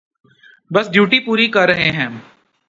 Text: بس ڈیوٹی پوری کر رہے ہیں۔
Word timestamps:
بس 0.71 0.85
ڈیوٹی 0.91 1.19
پوری 1.25 1.47
کر 1.47 1.67
رہے 1.67 1.89
ہیں۔ 1.91 2.09